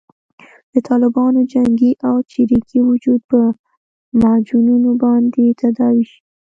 د 0.73 0.75
طالبانو 0.89 1.39
جنګي 1.53 1.91
او 2.07 2.15
چریکي 2.31 2.79
وجود 2.89 3.21
په 3.31 3.39
معجونو 4.21 4.91
باندې 5.03 5.43
تداوي 5.61 6.05
شي. 6.11 6.19